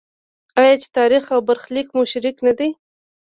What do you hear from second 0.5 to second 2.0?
آیا چې تاریخ او برخلیک